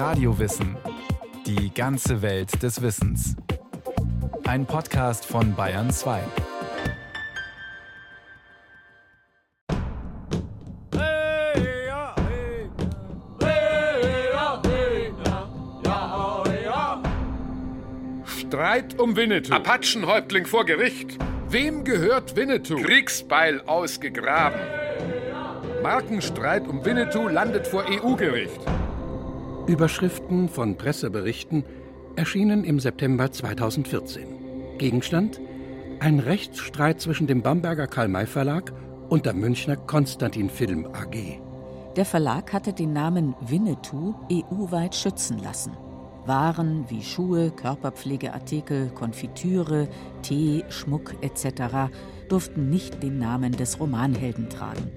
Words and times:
Radiowissen. 0.00 0.78
Die 1.44 1.74
ganze 1.74 2.22
Welt 2.22 2.62
des 2.62 2.80
Wissens. 2.80 3.36
Ein 4.46 4.64
Podcast 4.64 5.26
von 5.26 5.54
Bayern 5.54 5.90
2. 5.90 6.22
Streit 18.24 18.98
um 18.98 19.16
Winnetou. 19.16 19.52
Apachenhäuptling 19.52 20.46
vor 20.46 20.64
Gericht. 20.64 21.18
Wem 21.50 21.84
gehört 21.84 22.36
Winnetou? 22.36 22.80
Kriegsbeil 22.80 23.60
ausgegraben. 23.66 24.60
Markenstreit 25.82 26.66
um 26.66 26.86
Winnetou 26.86 27.28
landet 27.28 27.66
vor 27.66 27.84
EU-Gericht. 27.86 28.62
Überschriften 29.66 30.48
von 30.48 30.76
Presseberichten 30.76 31.64
erschienen 32.16 32.64
im 32.64 32.80
September 32.80 33.30
2014. 33.30 34.26
Gegenstand: 34.78 35.40
ein 36.00 36.18
Rechtsstreit 36.18 37.00
zwischen 37.00 37.26
dem 37.26 37.42
Bamberger 37.42 37.86
Karl-May 37.86 38.26
Verlag 38.26 38.72
und 39.08 39.26
der 39.26 39.34
Münchner 39.34 39.76
Konstantin 39.76 40.50
Film 40.50 40.86
AG. 40.86 41.40
Der 41.96 42.04
Verlag 42.04 42.52
hatte 42.52 42.72
den 42.72 42.92
Namen 42.92 43.34
Winnetou 43.40 44.14
EU-weit 44.32 44.94
schützen 44.94 45.38
lassen. 45.38 45.72
Waren 46.26 46.84
wie 46.88 47.02
Schuhe, 47.02 47.50
Körperpflegeartikel, 47.50 48.90
Konfitüre, 48.90 49.88
Tee, 50.22 50.64
Schmuck 50.68 51.14
etc. 51.22 51.90
durften 52.28 52.70
nicht 52.70 53.02
den 53.02 53.18
Namen 53.18 53.52
des 53.52 53.78
Romanhelden 53.78 54.48
tragen. 54.48 54.90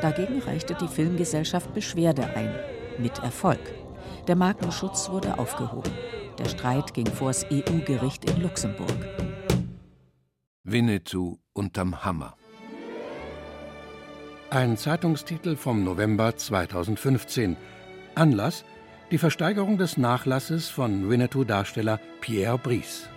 Dagegen 0.00 0.40
reichte 0.40 0.74
die 0.74 0.88
Filmgesellschaft 0.88 1.72
Beschwerde 1.74 2.24
ein, 2.34 2.54
mit 2.98 3.18
Erfolg. 3.18 3.60
Der 4.28 4.36
Markenschutz 4.36 5.10
wurde 5.10 5.38
aufgehoben. 5.38 5.90
Der 6.38 6.48
Streit 6.48 6.94
ging 6.94 7.06
vors 7.06 7.44
EU-Gericht 7.50 8.30
in 8.30 8.40
Luxemburg. 8.40 8.96
Winnetou 10.62 11.38
unterm 11.52 12.04
Hammer. 12.04 12.36
Ein 14.48 14.76
Zeitungstitel 14.76 15.56
vom 15.56 15.82
November 15.82 16.36
2015. 16.36 17.56
Anlass 18.14 18.64
die 19.10 19.18
Versteigerung 19.18 19.76
des 19.76 19.96
Nachlasses 19.96 20.68
von 20.68 21.10
Winnetou-Darsteller 21.10 21.98
Pierre 22.20 22.58
Brice. 22.58 23.08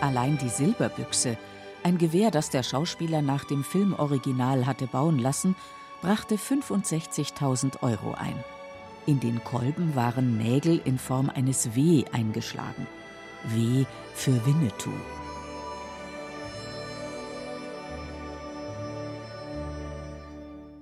Allein 0.00 0.36
die 0.38 0.48
Silberbüchse, 0.48 1.38
ein 1.84 1.98
Gewehr, 1.98 2.32
das 2.32 2.50
der 2.50 2.64
Schauspieler 2.64 3.22
nach 3.22 3.44
dem 3.44 3.62
Filmoriginal 3.62 4.66
hatte 4.66 4.88
bauen 4.88 5.18
lassen, 5.20 5.54
brachte 6.02 6.34
65.000 6.34 7.82
Euro 7.82 8.12
ein. 8.14 8.34
In 9.06 9.20
den 9.20 9.42
Kolben 9.42 9.94
waren 9.94 10.36
Nägel 10.36 10.80
in 10.84 10.98
Form 10.98 11.30
eines 11.30 11.74
W 11.74 12.04
eingeschlagen. 12.12 12.86
W 13.44 13.84
für 14.14 14.44
Winnetou. 14.44 14.92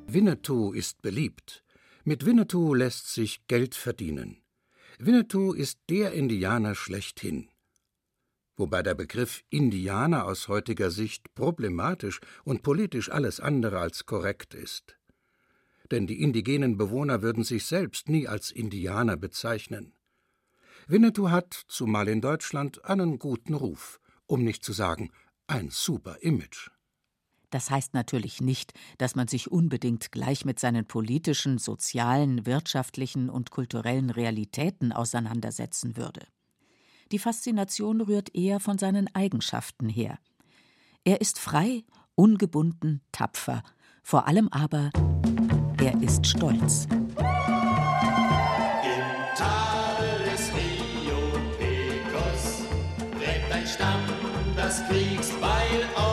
Winnetou 0.06 0.72
ist 0.72 1.00
beliebt. 1.02 1.64
Mit 2.04 2.26
Winnetou 2.26 2.74
lässt 2.74 3.12
sich 3.12 3.46
Geld 3.46 3.74
verdienen. 3.74 4.42
Winnetou 4.98 5.52
ist 5.52 5.78
der 5.88 6.12
Indianer 6.12 6.74
schlechthin. 6.74 7.48
Wobei 8.56 8.82
der 8.82 8.94
Begriff 8.94 9.44
Indianer 9.48 10.26
aus 10.26 10.48
heutiger 10.48 10.90
Sicht 10.90 11.34
problematisch 11.34 12.20
und 12.44 12.62
politisch 12.62 13.10
alles 13.10 13.38
andere 13.40 13.78
als 13.78 14.04
korrekt 14.04 14.54
ist. 14.54 14.99
Denn 15.90 16.06
die 16.06 16.22
indigenen 16.22 16.76
Bewohner 16.76 17.22
würden 17.22 17.44
sich 17.44 17.66
selbst 17.66 18.08
nie 18.08 18.28
als 18.28 18.50
Indianer 18.50 19.16
bezeichnen. 19.16 19.92
Winnetou 20.86 21.30
hat, 21.30 21.54
zumal 21.68 22.08
in 22.08 22.20
Deutschland, 22.20 22.84
einen 22.84 23.18
guten 23.18 23.54
Ruf, 23.54 24.00
um 24.26 24.44
nicht 24.44 24.64
zu 24.64 24.72
sagen 24.72 25.10
ein 25.50 25.68
super 25.70 26.18
Image. 26.22 26.70
Das 27.50 27.70
heißt 27.70 27.94
natürlich 27.94 28.40
nicht, 28.40 28.72
dass 28.98 29.16
man 29.16 29.26
sich 29.26 29.50
unbedingt 29.50 30.12
gleich 30.12 30.44
mit 30.44 30.60
seinen 30.60 30.86
politischen, 30.86 31.58
sozialen, 31.58 32.46
wirtschaftlichen 32.46 33.28
und 33.28 33.50
kulturellen 33.50 34.10
Realitäten 34.10 34.92
auseinandersetzen 34.92 35.96
würde. 35.96 36.24
Die 37.10 37.18
Faszination 37.18 38.00
rührt 38.00 38.32
eher 38.36 38.60
von 38.60 38.78
seinen 38.78 39.12
Eigenschaften 39.12 39.88
her. 39.88 40.20
Er 41.02 41.20
ist 41.20 41.40
frei, 41.40 41.82
ungebunden, 42.14 43.00
tapfer, 43.10 43.64
vor 44.04 44.28
allem 44.28 44.48
aber 44.48 44.90
er 45.90 46.02
ist 46.02 46.26
stolz. 46.26 46.86
Stamm 53.66 54.00
das 54.56 54.82
Kriegsbeil 54.88 55.84
aus. 55.94 56.09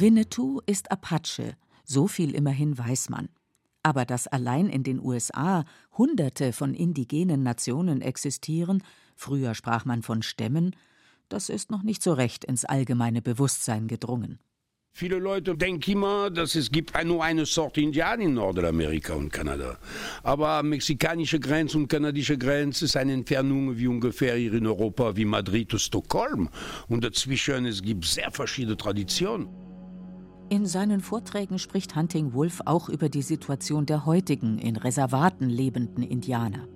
Winnetou 0.00 0.60
ist 0.64 0.92
Apache, 0.92 1.56
so 1.82 2.06
viel 2.06 2.32
immerhin 2.32 2.78
weiß 2.78 3.08
man. 3.08 3.28
Aber 3.82 4.04
dass 4.04 4.28
allein 4.28 4.68
in 4.68 4.84
den 4.84 5.00
USA 5.00 5.64
Hunderte 5.96 6.52
von 6.52 6.72
indigenen 6.72 7.42
Nationen 7.42 8.00
existieren, 8.00 8.84
früher 9.16 9.56
sprach 9.56 9.84
man 9.86 10.02
von 10.02 10.22
Stämmen, 10.22 10.76
das 11.28 11.48
ist 11.48 11.72
noch 11.72 11.82
nicht 11.82 12.00
so 12.00 12.12
recht 12.12 12.44
ins 12.44 12.64
allgemeine 12.64 13.22
Bewusstsein 13.22 13.88
gedrungen. 13.88 14.38
Viele 14.92 15.18
Leute 15.18 15.56
denken 15.56 15.90
immer, 15.90 16.30
dass 16.30 16.54
es 16.54 16.70
gibt 16.70 16.92
nur 17.04 17.24
eine 17.24 17.44
Sorte 17.44 17.80
Indianer 17.80 18.22
in 18.22 18.34
Nordamerika 18.34 19.14
und 19.14 19.32
Kanada. 19.32 19.78
Aber 20.22 20.62
mexikanische 20.62 21.40
Grenze 21.40 21.76
und 21.76 21.88
kanadische 21.88 22.38
Grenze 22.38 22.84
ist 22.84 22.96
eine 22.96 23.14
Entfernung 23.14 23.76
wie 23.76 23.88
ungefähr 23.88 24.36
hier 24.36 24.54
in 24.54 24.66
Europa 24.66 25.16
wie 25.16 25.24
Madrid 25.24 25.72
und 25.72 25.80
Stockholm. 25.80 26.48
Und 26.86 27.02
dazwischen 27.02 27.66
es 27.66 27.82
gibt 27.82 28.04
sehr 28.04 28.30
verschiedene 28.30 28.76
Traditionen. 28.76 29.67
In 30.50 30.64
seinen 30.64 31.00
Vorträgen 31.00 31.58
spricht 31.58 31.94
Hunting 31.94 32.32
Wolf 32.32 32.62
auch 32.64 32.88
über 32.88 33.10
die 33.10 33.20
Situation 33.20 33.84
der 33.84 34.06
heutigen 34.06 34.58
in 34.58 34.76
Reservaten 34.76 35.50
lebenden 35.50 36.02
Indianer. 36.02 36.66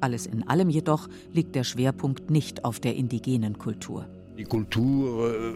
Alles 0.00 0.26
in 0.26 0.48
allem 0.48 0.68
jedoch 0.68 1.08
liegt 1.32 1.54
der 1.54 1.62
Schwerpunkt 1.62 2.30
nicht 2.30 2.64
auf 2.64 2.80
der 2.80 2.96
indigenen 2.96 3.58
Kultur. 3.58 4.08
Die 4.36 4.42
Kultur 4.42 5.32
äh, 5.32 5.54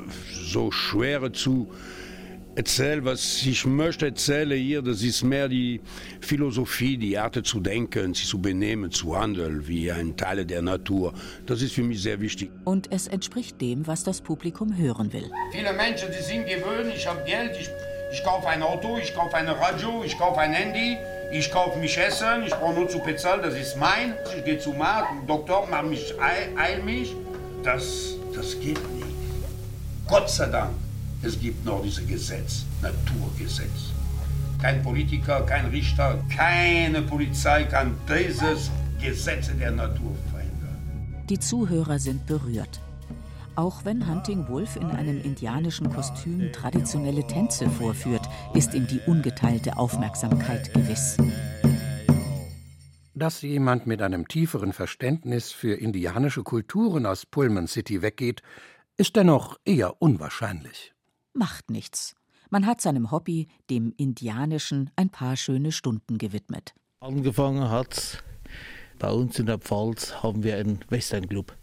so 0.49 0.71
schwer 0.71 1.33
zu 1.33 1.67
erzählen, 2.57 3.05
was 3.05 3.43
ich 3.45 3.67
möchte 3.67 4.07
erzählen 4.07 4.59
hier, 4.59 4.83
das 4.83 5.03
ist 5.03 5.23
mehr 5.23 5.49
die 5.49 5.81
Philosophie, 6.21 6.97
die 6.97 7.17
Art 7.19 7.47
zu 7.47 7.61
denken, 7.61 8.15
sich 8.15 8.27
zu 8.27 8.41
benehmen, 8.41 8.91
zu 8.91 9.17
handeln, 9.17 9.69
wie 9.69 9.93
ein 9.93 10.17
Teil 10.17 10.45
der 10.45 10.63
Natur. 10.63 11.13
Das 11.45 11.61
ist 11.61 11.75
für 11.75 11.83
mich 11.83 12.03
sehr 12.03 12.21
wichtig. 12.21 12.51
Und 12.65 12.91
es 12.91 13.07
entspricht 13.09 13.61
dem, 13.61 13.87
was 13.87 14.05
das 14.05 14.23
Publikum 14.23 14.77
hören 14.77 15.13
will. 15.13 15.31
Viele 15.53 15.73
Menschen, 15.75 16.09
die 16.11 16.23
sind 16.23 16.47
gewöhnt, 16.47 16.93
ich 16.97 17.07
habe 17.07 17.23
Geld, 17.27 17.53
ich, 17.61 17.69
ich 18.13 18.25
kaufe 18.25 18.49
ein 18.49 18.63
Auto, 18.63 18.97
ich 18.97 19.15
kaufe 19.15 19.37
ein 19.37 19.49
Radio, 19.49 20.03
ich 20.05 20.17
kaufe 20.17 20.41
ein 20.41 20.53
Handy, 20.53 20.97
ich 21.33 21.51
kaufe 21.51 21.79
mich 21.79 21.99
Essen, 21.99 22.45
ich 22.47 22.55
brauche 22.55 22.75
nur 22.75 22.89
zu 22.89 23.01
bezahlen, 23.01 23.43
das 23.43 23.55
ist 23.55 23.77
mein. 23.77 24.15
Ich 24.37 24.45
gehe 24.45 24.59
zum 24.59 24.81
Arzt, 24.81 25.11
Doktor, 25.27 25.67
macht 25.71 25.87
mich, 25.87 26.15
eil 26.21 26.83
mich. 26.83 27.15
Das, 27.63 28.15
das 28.35 28.59
geht 28.61 28.81
nicht. 28.95 29.07
Gott 30.07 30.31
sei 30.31 30.47
Dank. 30.47 30.86
Es 31.27 31.41
gibt 31.41 31.65
noch 31.65 31.83
dieses 31.83 32.07
Gesetz, 32.07 32.65
Naturgesetz. 32.81 33.91
Kein 34.63 34.81
Politiker, 34.85 35.41
kein 35.41 35.67
Richter, 35.67 36.23
keine 36.33 37.03
Polizei 37.03 37.65
kann 37.65 37.97
dieses 38.09 38.71
Gesetz 39.03 39.51
der 39.59 39.73
Natur 39.73 40.15
verändern. 40.31 41.27
Die 41.29 41.41
Zuhörer 41.41 41.99
sind 41.99 42.27
berührt. 42.29 42.81
Auch 43.57 43.85
wenn 43.85 44.09
Hunting 44.09 44.47
Wolf 44.47 44.77
in 44.77 44.87
einem 44.87 45.21
indianischen 45.21 45.93
Kostüm 45.93 46.53
traditionelle 46.53 47.27
Tänze 47.27 47.69
vorführt, 47.71 48.29
ist 48.55 48.73
ihm 48.75 48.87
die 48.87 49.01
ungeteilte 49.01 49.79
Aufmerksamkeit 49.79 50.73
gewiss. 50.75 51.17
Dass 53.15 53.43
jemand 53.43 53.89
mit 53.89 54.01
einem 54.01 54.29
tieferen 54.29 54.73
Verständnis 54.73 55.51
für 55.51 55.75
indianische 55.75 56.45
Kulturen 56.45 57.05
aus 57.05 57.27
Pullman 57.27 57.67
City 57.67 58.01
weggeht, 58.01 58.43
ist 58.97 59.17
dennoch 59.17 59.59
eher 59.65 60.01
unwahrscheinlich 60.01 60.93
macht 61.37 61.71
nichts. 61.71 62.15
Man 62.51 62.67
hat 62.67 62.81
seinem 62.81 63.11
Hobby, 63.11 63.49
dem 63.71 63.93
Indianischen, 63.97 64.91
ein 64.97 65.11
paar 65.11 65.37
schöne 65.37 65.73
Stunden 65.73 66.19
gewidmet. 66.19 66.75
Angefangen 67.01 67.71
hat 67.71 68.23
bei 68.99 69.11
uns 69.11 69.39
in 69.39 69.47
der 69.47 69.59
Pfalz 69.59 70.23
haben 70.23 70.43
wir 70.43 70.57
einen 70.57 70.81
Western-Club. 70.89 71.55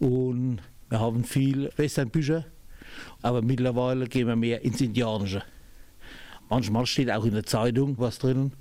Und 0.00 0.60
wir 0.88 0.98
haben 0.98 1.24
viel 1.24 1.70
Western-Bücher, 1.76 2.46
aber 3.22 3.42
mittlerweile 3.42 4.08
gehen 4.08 4.26
wir 4.26 4.36
mehr 4.36 4.62
ins 4.62 4.80
Indianische. 4.80 5.42
Manchmal 6.48 6.86
steht 6.86 7.10
auch 7.10 7.24
in 7.24 7.34
der 7.34 7.44
Zeitung 7.44 7.96
was 7.98 8.18
drin, 8.18 8.52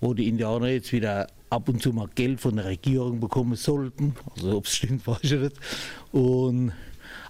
wo 0.00 0.14
die 0.14 0.28
Indianer 0.28 0.68
jetzt 0.68 0.92
wieder 0.92 1.26
ab 1.50 1.68
und 1.68 1.82
zu 1.82 1.92
mal 1.92 2.08
Geld 2.14 2.40
von 2.40 2.56
der 2.56 2.66
Regierung 2.66 3.18
bekommen 3.18 3.56
sollten. 3.56 4.14
Also 4.36 4.58
ob 4.58 4.66
es 4.66 4.76
stimmt, 4.76 5.06
weiß 5.06 5.24
ich 5.24 5.40
nicht. 5.40 5.56
Und 6.12 6.72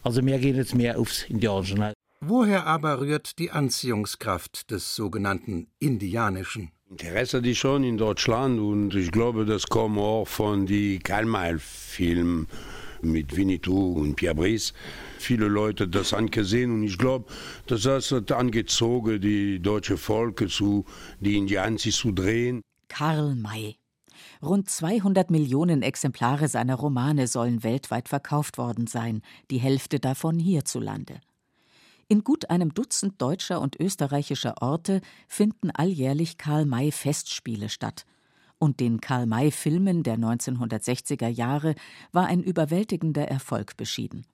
also 0.03 0.25
wir 0.25 0.39
gehen 0.39 0.57
jetzt 0.57 0.75
mehr 0.75 0.99
aufs 0.99 1.23
Indianische. 1.25 1.95
Woher 2.21 2.67
aber 2.67 3.01
rührt 3.01 3.39
die 3.39 3.51
Anziehungskraft 3.51 4.71
des 4.71 4.95
sogenannten 4.95 5.69
Indianischen? 5.79 6.71
Interesse 6.91 7.43
die 7.43 7.55
schon 7.55 7.83
in 7.83 7.99
Deutschland 7.99 8.61
und 8.61 8.95
ich 8.95 9.11
glaube, 9.11 9.45
das 9.45 9.67
kommt 9.67 9.99
auch 9.99 10.27
von 10.29 10.67
den 10.67 11.03
Kalmal-Filmen 11.03 12.47
mit 13.03 13.37
Winnetou 13.37 13.95
und 13.95 14.17
Pierre 14.17 14.35
Brice. 14.35 14.73
Viele 15.19 15.49
Leute 15.49 15.89
das 15.89 16.13
angesehen 16.13 16.73
und 16.73 16.83
ich 16.85 16.99
glaube, 16.99 17.27
das 17.67 17.85
hat 17.87 18.33
angezogen, 18.33 19.21
die 19.21 19.61
deutsche 19.61 19.97
Volke 19.97 20.49
zu, 20.49 20.85
die 21.21 21.37
Indianer 21.37 21.79
zu 21.79 22.13
drehen. 22.13 22.63
Karl 22.89 23.35
May. 23.35 23.77
Rund 24.43 24.69
200 24.69 25.31
Millionen 25.31 25.83
Exemplare 25.83 26.49
seiner 26.49 26.77
Romane 26.77 27.27
sollen 27.27 27.63
weltweit 27.65 28.09
verkauft 28.09 28.59
worden 28.59 28.87
sein, 28.87 29.23
die 29.51 29.59
Hälfte 29.59 30.01
davon 30.01 30.39
hierzulande. 30.39 31.21
In 32.09 32.23
gut 32.23 32.51
einem 32.51 32.75
Dutzend 32.75 33.21
deutscher 33.21 33.61
und 33.61 33.81
österreichischer 33.81 34.61
Orte 34.61 35.01
finden 35.27 35.71
alljährlich 35.71 36.39
Karl-May-Festspiele 36.39 37.69
statt. 37.69 38.05
Und 38.59 38.81
den 38.81 39.01
Karl-May-Filmen 39.01 40.03
der 40.03 40.17
1960er 40.17 41.29
Jahre 41.29 41.75
war 42.13 42.27
ein 42.27 42.43
überwältigender 42.43 43.29
Erfolg 43.29 43.77
beschieden. 43.77 44.27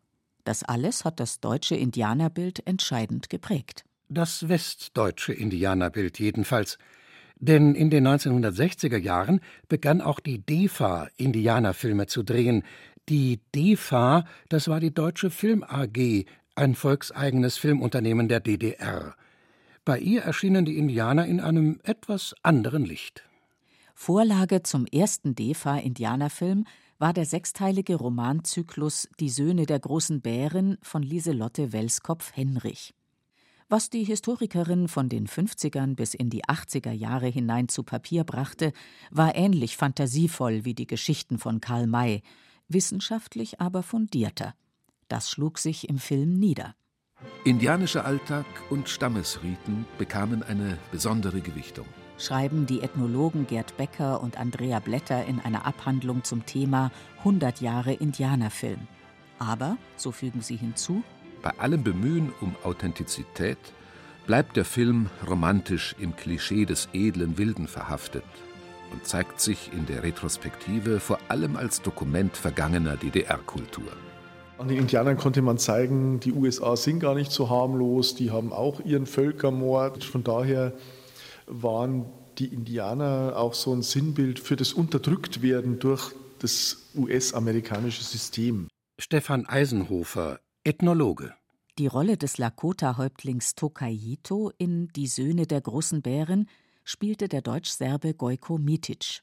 Das 0.45 0.63
alles 0.63 1.05
hat 1.05 1.21
das 1.21 1.41
deutsche 1.41 1.75
Indianerbild 1.75 2.67
entscheidend 2.67 3.31
geprägt. 3.31 3.85
Das 4.09 4.49
westdeutsche 4.49 5.33
Indianerbild 5.33 6.19
jedenfalls. 6.19 6.79
Denn 7.37 7.75
in 7.75 7.91
den 7.91 8.07
1960er 8.07 8.99
Jahren 8.99 9.41
begann 9.69 10.01
auch 10.01 10.21
die 10.21 10.45
DEFA 10.45 11.09
Indianerfilme 11.17 12.07
zu 12.07 12.23
drehen. 12.23 12.65
Die 13.09 13.41
DEFA, 13.55 14.25
das 14.49 14.69
war 14.69 14.79
die 14.79 14.93
Deutsche 14.93 15.31
Film 15.31 15.65
AG, 15.65 16.27
ein 16.61 16.75
volkseigenes 16.75 17.57
Filmunternehmen 17.57 18.29
der 18.29 18.41
DDR. 18.41 19.15
Bei 19.87 19.99
ihr 19.99 20.23
erschienen 20.23 20.67
die 20.67 20.77
Indianer 20.77 21.25
in 21.25 21.41
einem 21.41 21.81
etwas 21.85 22.35
anderen 22.43 22.85
Licht. 22.85 23.25
Vorlage 23.95 24.63
zum 24.63 24.85
ersten 24.85 25.35
DEFA-Indianerfilm 25.35 26.67
war 26.99 27.15
der 27.15 27.25
sechsteilige 27.25 27.97
Romanzyklus 27.97 29.09
Die 29.19 29.31
Söhne 29.31 29.65
der 29.65 29.81
großen 29.81 30.21
Bären 30.21 30.77
von 30.83 31.03
Lieselotte 31.03 31.73
Welskopf-Henrich. 31.73 32.95
Was 33.71 33.89
die 33.89 34.05
Historikerin 34.05 34.89
von 34.89 35.09
den 35.09 35.29
50ern 35.29 35.95
bis 35.95 36.13
in 36.13 36.29
die 36.29 36.45
80er 36.45 36.93
Jahre 36.93 37.29
hinein 37.29 37.69
zu 37.69 37.85
Papier 37.85 38.25
brachte, 38.25 38.75
war 39.11 39.35
ähnlich 39.35 39.79
fantasievoll 39.79 40.67
wie 40.67 40.75
die 40.75 40.87
Geschichten 40.87 41.39
von 41.39 41.63
Karl 41.63 41.87
May, 41.87 42.21
wissenschaftlich 42.69 43.61
aber 43.61 43.83
fundierter. 43.83 44.55
Das 45.11 45.29
schlug 45.29 45.59
sich 45.59 45.89
im 45.89 45.99
Film 45.99 46.39
nieder. 46.39 46.77
Indianischer 47.45 48.05
Alltag 48.05 48.47
und 48.71 48.89
Stammesriten 48.89 49.85
bekamen 49.99 50.45
eine 50.45 50.79
besondere 50.93 51.41
Gewichtung. 51.41 51.87
Schreiben 52.17 52.65
die 52.65 52.81
Ethnologen 52.81 53.47
Gerd 53.49 53.77
Becker 53.77 54.21
und 54.23 54.39
Andrea 54.39 54.79
Blätter 54.79 55.27
in 55.27 55.41
einer 55.41 55.67
Abhandlung 55.67 56.23
zum 56.23 56.47
Thema 56.47 56.93
100 57.19 57.61
Jahre 57.61 57.93
Indianerfilm. 57.93 58.87
Aber, 59.41 59.79
so 59.97 60.13
fügen 60.13 60.43
sie 60.43 60.57
hinzu, 60.57 61.03
bei 61.43 61.59
allem 61.59 61.83
Bemühen 61.83 62.33
um 62.41 62.55
Authentizität 62.63 63.59
bleibt 64.27 64.57
der 64.57 64.65
Film 64.65 65.11
romantisch 65.29 65.97
im 65.99 66.15
Klischee 66.15 66.67
des 66.67 66.89
edlen 66.93 67.37
Wilden 67.37 67.67
verhaftet 67.67 68.25
und 68.93 69.07
zeigt 69.07 69.41
sich 69.41 69.73
in 69.73 69.87
der 69.87 70.05
Retrospektive 70.05 71.01
vor 71.01 71.19
allem 71.29 71.57
als 71.57 71.83
Dokument 71.83 72.37
vergangener 72.37 72.97
DDR-Kultur. 72.97 73.91
An 74.61 74.69
den 74.69 74.77
Indianern 74.77 75.17
konnte 75.17 75.41
man 75.41 75.57
zeigen, 75.57 76.21
die 76.21 76.35
USA 76.35 76.77
sind 76.77 77.01
gar 77.01 77.15
nicht 77.15 77.33
so 77.33 77.49
harmlos, 77.49 78.15
die 78.15 78.31
haben 78.31 78.53
auch 78.53 78.79
ihren 78.81 79.07
Völkermord. 79.07 80.05
Von 80.05 80.23
daher 80.23 80.75
waren 81.47 82.05
die 82.37 82.49
Indianer 82.49 83.39
auch 83.39 83.55
so 83.55 83.73
ein 83.73 83.81
Sinnbild 83.81 84.39
für 84.39 84.57
das 84.57 84.75
Unterdrücktwerden 84.75 85.79
durch 85.79 86.15
das 86.41 86.91
US-amerikanische 86.95 88.05
System. 88.05 88.69
Stefan 88.99 89.47
Eisenhofer, 89.47 90.41
Ethnologe. 90.63 91.33
Die 91.79 91.87
Rolle 91.87 92.19
des 92.19 92.37
Lakota-Häuptlings 92.37 93.55
Tokajito 93.55 94.53
in 94.59 94.89
Die 94.89 95.07
Söhne 95.07 95.47
der 95.47 95.63
großen 95.63 96.03
Bären 96.03 96.51
spielte 96.85 97.29
der 97.29 97.41
Deutsch-Serbe 97.41 98.13
Gojko 98.13 98.59
Mitic. 98.59 99.23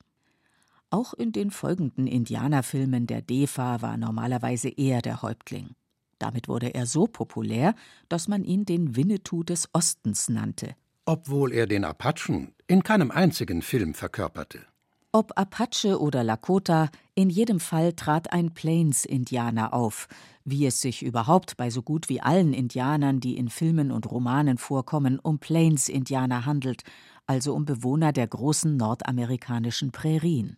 Auch 0.89 1.13
in 1.13 1.34
den 1.34 1.51
folgenden 1.51 2.07
Indianerfilmen 2.07 3.07
der 3.07 3.22
DEFA 3.22 3.81
war 3.81 3.98
normalerweise 3.98 4.69
er 4.69 5.01
der 5.01 5.22
Häuptling. 5.22 5.72
Damit 6.18 6.48
wurde 6.48 6.74
er 6.74 6.86
so 6.86 7.07
populär, 7.07 7.75
dass 8.07 8.28
man 8.28 8.44
ihn 8.44 8.66
den 8.66 8.95
Winnetou 8.95 9.44
des 9.44 9.69
Ostens 9.74 10.30
nannte. 10.30 10.75
Obwohl 11.06 11.51
er 11.51 11.68
den 11.68 11.84
Apachen 11.84 12.54
in 12.68 12.84
keinem 12.84 13.12
einzigen 13.12 13.62
Film 13.62 13.94
verkörperte. 13.94 14.66
Ob 15.12 15.38
Apache 15.38 16.00
oder 16.00 16.24
Lakota, 16.24 16.89
in 17.16 17.30
jedem 17.30 17.60
Fall 17.60 17.94
trat 17.94 18.34
ein 18.34 18.54
Plains-Indianer 18.54 19.74
auf, 19.74 20.07
wie 20.44 20.66
es 20.66 20.81
sich 20.81 21.04
überhaupt 21.04 21.57
bei 21.57 21.69
so 21.69 21.81
gut 21.81 22.07
wie 22.10 22.22
allen 22.22 22.54
Indianern, 22.54 23.19
die 23.19 23.38
in 23.38 23.50
Filmen 23.50 23.92
und 23.92 24.10
Romanen 24.10 24.57
vorkommen, 24.57 25.19
um 25.19 25.39
Plains-Indianer 25.39 26.45
handelt, 26.45 26.84
also 27.25 27.54
um 27.54 27.66
Bewohner 27.66 28.13
der 28.13 28.28
großen 28.28 28.78
nordamerikanischen 28.78 29.92
Prärien. 29.92 30.57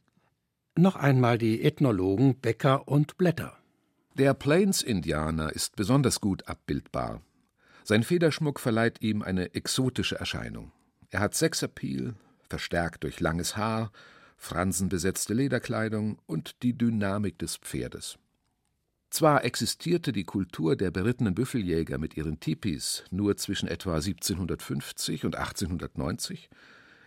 Noch 0.80 0.96
einmal 0.96 1.38
die 1.38 1.62
Ethnologen 1.64 2.40
Becker 2.40 2.88
und 2.88 3.18
Blätter. 3.18 3.58
Der 4.14 4.34
Plains-Indianer 4.34 5.52
ist 5.52 5.76
besonders 5.76 6.22
gut 6.22 6.48
abbildbar. 6.48 7.22
Sein 7.84 8.02
Federschmuck 8.02 8.62
verleiht 8.62 9.02
ihm 9.02 9.22
eine 9.22 9.54
exotische 9.56 10.18
Erscheinung. 10.18 10.72
Er 11.10 11.20
hat 11.20 11.36
Sexappeal, 11.36 12.14
verstärkt 12.48 13.04
durch 13.04 13.20
langes 13.20 13.58
Haar, 13.58 13.92
fransenbesetzte 14.38 15.34
Lederkleidung 15.34 16.18
und 16.28 16.64
die 16.64 16.78
Dynamik 16.78 17.38
des 17.40 17.58
Pferdes. 17.58 18.18
Zwar 19.10 19.44
existierte 19.44 20.14
die 20.14 20.24
Kultur 20.24 20.78
der 20.78 20.92
berittenen 20.92 21.36
Büffeljäger 21.36 21.98
mit 21.98 22.16
ihren 22.16 22.40
Tipis 22.40 23.04
nur 23.12 23.36
zwischen 23.36 23.68
etwa 23.68 23.96
1750 23.96 25.26
und 25.26 25.36
1890, 25.36 26.50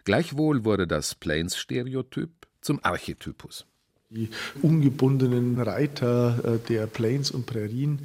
gleichwohl 0.04 0.66
wurde 0.66 0.86
das 0.86 1.14
Plains-Stereotyp 1.14 2.51
zum 2.62 2.80
Archetypus. 2.82 3.66
Die 4.08 4.30
ungebundenen 4.62 5.60
Reiter 5.60 6.56
äh, 6.56 6.58
der 6.68 6.86
Plains 6.86 7.30
und 7.30 7.46
Prärien, 7.46 8.00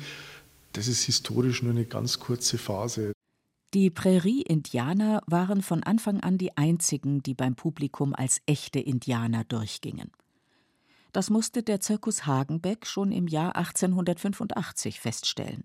das 0.73 0.87
ist 0.87 1.03
historisch 1.03 1.63
nur 1.63 1.71
eine 1.71 1.85
ganz 1.85 2.19
kurze 2.19 2.57
Phase. 2.57 3.13
Die 3.73 3.89
Prärie-Indianer 3.89 5.21
waren 5.27 5.61
von 5.61 5.83
Anfang 5.83 6.21
an 6.21 6.37
die 6.37 6.55
einzigen, 6.55 7.21
die 7.21 7.33
beim 7.33 7.55
Publikum 7.55 8.15
als 8.15 8.41
echte 8.45 8.79
Indianer 8.79 9.43
durchgingen. 9.43 10.11
Das 11.11 11.29
musste 11.29 11.63
der 11.63 11.81
Zirkus 11.81 12.25
Hagenbeck 12.25 12.85
schon 12.85 13.11
im 13.11 13.27
Jahr 13.27 13.55
1885 13.55 14.99
feststellen. 14.99 15.63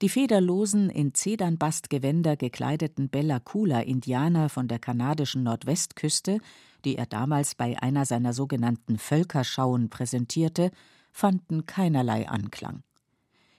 Die 0.00 0.08
federlosen, 0.08 0.90
in 0.90 1.12
Zedernbastgewänder 1.12 2.36
gekleideten 2.36 3.08
Bella 3.08 3.40
Coola-Indianer 3.40 4.48
von 4.48 4.68
der 4.68 4.78
kanadischen 4.78 5.42
Nordwestküste 5.42 6.40
die 6.84 6.96
er 6.96 7.06
damals 7.06 7.54
bei 7.54 7.80
einer 7.80 8.04
seiner 8.04 8.32
sogenannten 8.32 8.98
Völkerschauen 8.98 9.90
präsentierte, 9.90 10.70
fanden 11.12 11.66
keinerlei 11.66 12.28
Anklang. 12.28 12.82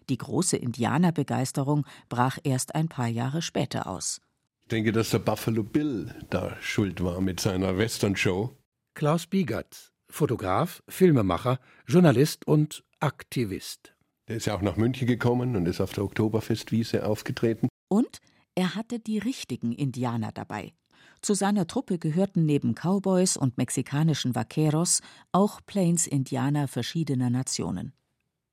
Die 0.09 0.17
große 0.17 0.57
Indianerbegeisterung 0.57 1.85
brach 2.07 2.39
erst 2.43 2.73
ein 2.75 2.87
paar 2.87 3.07
Jahre 3.07 3.41
später 3.41 3.87
aus. 3.87 4.21
Ich 4.63 4.69
denke, 4.69 4.91
dass 4.91 5.11
der 5.11 5.19
Buffalo 5.19 5.63
Bill 5.63 6.15
da 6.29 6.55
schuld 6.61 7.03
war 7.03 7.21
mit 7.21 7.39
seiner 7.39 7.77
Western-Show. 7.77 8.55
Klaus 8.93 9.27
Biegert, 9.27 9.91
Fotograf, 10.09 10.81
Filmemacher, 10.87 11.59
Journalist 11.87 12.47
und 12.47 12.83
Aktivist. 12.99 13.93
Der 14.29 14.37
ist 14.37 14.45
ja 14.45 14.55
auch 14.55 14.61
nach 14.61 14.77
München 14.77 15.07
gekommen 15.07 15.55
und 15.55 15.65
ist 15.65 15.81
auf 15.81 15.91
der 15.91 16.03
Oktoberfestwiese 16.03 17.03
aufgetreten. 17.03 17.67
Und 17.87 18.19
er 18.53 18.75
hatte 18.75 18.99
die 18.99 19.17
richtigen 19.17 19.71
Indianer 19.71 20.31
dabei. 20.31 20.73
Zu 21.21 21.33
seiner 21.33 21.65
Truppe 21.65 21.97
gehörten 21.97 22.45
neben 22.45 22.75
Cowboys 22.75 23.37
und 23.37 23.57
mexikanischen 23.57 24.35
Vaqueros 24.35 25.01
auch 25.31 25.61
Plains-Indianer 25.65 26.67
verschiedener 26.67 27.31
Nationen. 27.31 27.93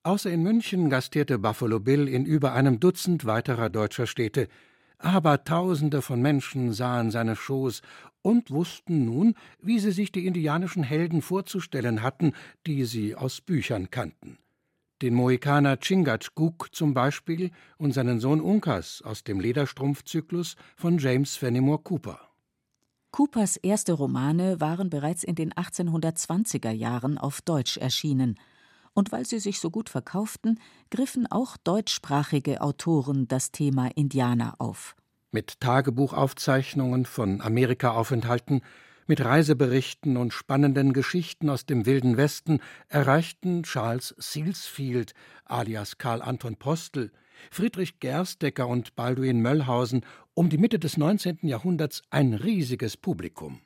Außer 0.02 0.30
in 0.30 0.42
München 0.42 0.88
gastierte 0.88 1.38
Buffalo 1.38 1.78
Bill 1.78 2.08
in 2.08 2.24
über 2.24 2.54
einem 2.54 2.80
Dutzend 2.80 3.26
weiterer 3.26 3.68
deutscher 3.68 4.06
Städte. 4.06 4.48
Aber 4.96 5.44
Tausende 5.44 6.00
von 6.00 6.22
Menschen 6.22 6.72
sahen 6.72 7.10
seine 7.10 7.36
Shows 7.36 7.82
und 8.22 8.50
wussten 8.50 9.04
nun, 9.04 9.34
wie 9.60 9.78
sie 9.78 9.92
sich 9.92 10.10
die 10.10 10.26
indianischen 10.26 10.84
Helden 10.84 11.20
vorzustellen 11.20 12.02
hatten, 12.02 12.32
die 12.66 12.86
sie 12.86 13.14
aus 13.14 13.42
Büchern 13.42 13.90
kannten. 13.90 14.38
Den 15.02 15.14
Mohikaner 15.14 15.76
Chingachgook 15.76 16.74
zum 16.74 16.94
Beispiel 16.94 17.50
und 17.78 17.92
seinen 17.92 18.20
Sohn 18.20 18.40
Uncas 18.40 19.02
aus 19.02 19.24
dem 19.24 19.40
Lederstrumpfzyklus 19.40 20.56
von 20.76 20.98
James 20.98 21.36
Fenimore 21.36 21.80
Cooper. 21.80 22.20
Coopers 23.10 23.56
erste 23.56 23.94
Romane 23.94 24.60
waren 24.60 24.90
bereits 24.90 25.24
in 25.24 25.34
den 25.34 25.52
1820er 25.52 26.70
Jahren 26.70 27.18
auf 27.18 27.40
Deutsch 27.40 27.76
erschienen, 27.76 28.38
und 28.92 29.12
weil 29.12 29.26
sie 29.26 29.40
sich 29.40 29.60
so 29.60 29.70
gut 29.70 29.90
verkauften, 29.90 30.58
griffen 30.90 31.26
auch 31.30 31.58
deutschsprachige 31.58 32.62
Autoren 32.62 33.28
das 33.28 33.52
Thema 33.52 33.88
Indianer 33.94 34.54
auf. 34.58 34.96
Mit 35.32 35.60
Tagebuchaufzeichnungen 35.60 37.04
von 37.04 37.42
Amerikaaufenthalten 37.42 38.62
mit 39.06 39.24
Reiseberichten 39.24 40.16
und 40.16 40.32
spannenden 40.32 40.92
Geschichten 40.92 41.48
aus 41.48 41.66
dem 41.66 41.86
Wilden 41.86 42.16
Westen 42.16 42.60
erreichten 42.88 43.62
Charles 43.62 44.14
Sealsfield 44.18 45.14
alias 45.44 45.98
Karl 45.98 46.22
Anton 46.22 46.56
Postel, 46.56 47.12
Friedrich 47.50 48.00
Gerstecker 48.00 48.66
und 48.66 48.96
Balduin 48.96 49.40
Möllhausen 49.40 50.04
um 50.34 50.48
die 50.48 50.58
Mitte 50.58 50.78
des 50.78 50.96
19. 50.96 51.38
Jahrhunderts 51.42 52.02
ein 52.10 52.34
riesiges 52.34 52.96
Publikum. 52.96 53.60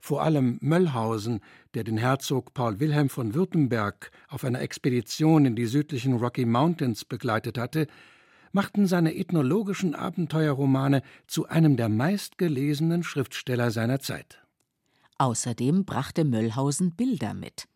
Vor 0.00 0.22
allem 0.22 0.58
Möllhausen, 0.60 1.40
der 1.74 1.84
den 1.84 1.96
Herzog 1.96 2.54
Paul 2.54 2.80
Wilhelm 2.80 3.08
von 3.08 3.34
Württemberg 3.34 4.10
auf 4.26 4.42
einer 4.42 4.60
Expedition 4.60 5.46
in 5.46 5.54
die 5.54 5.66
südlichen 5.66 6.14
Rocky 6.14 6.44
Mountains 6.44 7.04
begleitet 7.04 7.56
hatte, 7.56 7.86
machten 8.52 8.86
seine 8.86 9.16
ethnologischen 9.16 9.94
Abenteuerromane 9.94 11.02
zu 11.26 11.48
einem 11.48 11.76
der 11.76 11.88
meistgelesenen 11.88 13.02
Schriftsteller 13.02 13.70
seiner 13.70 14.00
Zeit. 14.00 14.42
Außerdem 15.18 15.84
brachte 15.84 16.24
Möllhausen 16.24 16.94
Bilder 16.94 17.34
mit. 17.34 17.68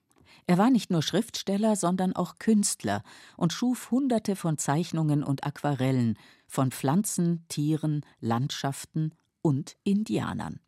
Er 0.47 0.59
war 0.59 0.71
nicht 0.71 0.91
nur 0.91 1.03
Schriftsteller, 1.03 1.75
sondern 1.75 2.15
auch 2.15 2.37
Künstler 2.39 3.03
und 3.37 3.53
schuf 3.53 3.91
Hunderte 3.91 4.37
von 4.37 4.59
Zeichnungen 4.59 5.25
und 5.25 5.45
Aquarellen 5.45 6.17
von 6.47 6.71
Pflanzen, 6.71 7.45
Tieren, 7.49 8.03
Landschaften 8.21 9.13
und 9.43 9.77
Indianern. 9.83 10.61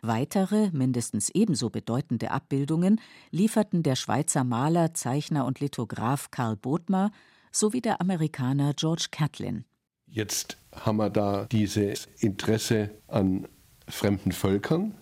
Weitere, 0.00 0.70
mindestens 0.72 1.30
ebenso 1.30 1.70
bedeutende 1.70 2.30
Abbildungen 2.30 3.00
lieferten 3.30 3.82
der 3.82 3.96
Schweizer 3.96 4.44
Maler, 4.44 4.92
Zeichner 4.92 5.46
und 5.46 5.60
Lithograph 5.60 6.30
Karl 6.30 6.56
Bodmer 6.56 7.10
sowie 7.54 7.80
der 7.80 8.00
Amerikaner 8.00 8.74
George 8.74 9.06
Catlin. 9.10 9.64
Jetzt 10.06 10.58
haben 10.72 10.96
wir 10.96 11.10
da 11.10 11.46
dieses 11.46 12.06
Interesse 12.18 12.90
an 13.08 13.48
fremden 13.88 14.32
Völkern 14.32 14.94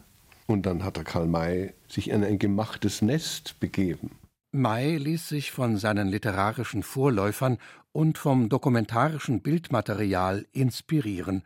und 0.47 0.67
dann 0.67 0.85
hat 0.85 0.97
der 0.97 1.05
Karl 1.05 1.27
May 1.27 1.75
sich 1.89 2.11
in 2.11 2.25
ein 2.25 2.39
gemachtes 2.39 3.03
Nest 3.03 3.59
begeben. 3.61 4.19
May 4.53 4.97
ließ 4.99 5.29
sich 5.29 5.51
von 5.51 5.79
seinen 5.79 6.09
literarischen 6.09 6.83
Vorläufern 6.83 7.59
und 7.93 8.19
vom 8.19 8.49
dokumentarischen 8.49 9.41
Bildmaterial 9.41 10.47
inspirieren. 10.53 11.43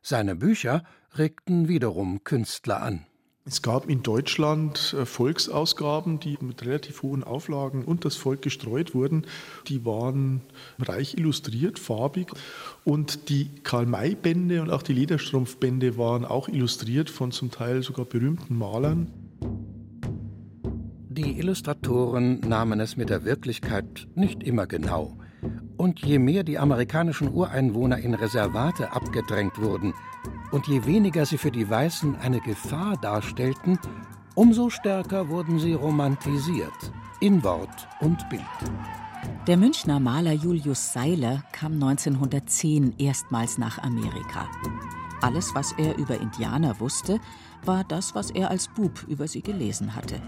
Seine 0.00 0.34
Bücher 0.34 0.84
regten 1.16 1.68
wiederum 1.68 2.24
Künstler 2.24 2.82
an. 2.82 3.06
Es 3.48 3.62
gab 3.62 3.88
in 3.88 4.02
Deutschland 4.02 4.94
äh, 4.98 5.06
Volksausgaben, 5.06 6.20
die 6.20 6.36
mit 6.42 6.66
relativ 6.66 7.02
hohen 7.02 7.24
Auflagen 7.24 7.82
unter 7.82 8.10
das 8.10 8.16
Volk 8.16 8.42
gestreut 8.42 8.94
wurden. 8.94 9.26
Die 9.68 9.86
waren 9.86 10.42
reich 10.78 11.16
illustriert, 11.16 11.78
farbig. 11.78 12.30
Und 12.84 13.30
die 13.30 13.48
Karl-May-Bände 13.62 14.60
und 14.60 14.70
auch 14.70 14.82
die 14.82 14.92
Lederstrumpfbände 14.92 15.96
waren 15.96 16.26
auch 16.26 16.48
illustriert 16.48 17.08
von 17.08 17.32
zum 17.32 17.50
Teil 17.50 17.82
sogar 17.82 18.04
berühmten 18.04 18.58
Malern. 18.58 19.10
Die 21.08 21.38
Illustratoren 21.38 22.40
nahmen 22.40 22.80
es 22.80 22.98
mit 22.98 23.08
der 23.08 23.24
Wirklichkeit 23.24 24.08
nicht 24.14 24.42
immer 24.42 24.66
genau. 24.66 25.16
Und 25.78 26.04
je 26.04 26.18
mehr 26.18 26.44
die 26.44 26.58
amerikanischen 26.58 27.32
Ureinwohner 27.32 27.96
in 27.96 28.12
Reservate 28.12 28.92
abgedrängt 28.92 29.56
wurden 29.56 29.94
und 30.50 30.66
je 30.66 30.84
weniger 30.86 31.26
sie 31.26 31.38
für 31.38 31.50
die 31.50 31.68
Weißen 31.68 32.16
eine 32.16 32.40
Gefahr 32.40 32.96
darstellten, 32.96 33.78
umso 34.34 34.70
stärker 34.70 35.28
wurden 35.28 35.58
sie 35.58 35.74
romantisiert, 35.74 36.92
in 37.20 37.42
Wort 37.42 37.88
und 38.00 38.28
Bild. 38.28 38.42
Der 39.46 39.56
Münchner 39.56 39.98
Maler 39.98 40.32
Julius 40.32 40.92
Seiler 40.92 41.42
kam 41.52 41.74
1910 41.74 42.94
erstmals 42.98 43.58
nach 43.58 43.78
Amerika. 43.78 44.46
Alles, 45.20 45.54
was 45.54 45.72
er 45.72 45.96
über 45.96 46.20
Indianer 46.20 46.78
wusste, 46.80 47.18
war 47.64 47.84
das, 47.84 48.14
was 48.14 48.30
er 48.30 48.50
als 48.50 48.68
Bub 48.68 49.04
über 49.08 49.28
sie 49.28 49.42
gelesen 49.42 49.94
hatte. 49.94 50.20